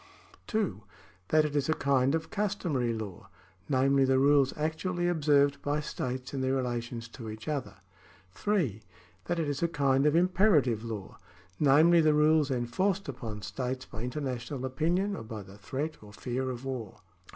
[0.47, 0.81] (2)
[1.27, 3.29] That it is a kind of customary law,
[3.69, 7.75] namely the rules actually observed by states in their relations to each other.
[8.31, 8.81] (3)
[9.25, 11.19] That it is a kind of imperative law,
[11.59, 16.49] namely the rules enforced upon states by international opinion or by the threat or fear
[16.49, 17.01] of war.